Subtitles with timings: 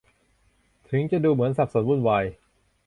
[0.89, 2.23] ถึงจะดูเหมือนสับสนวุ่นวาย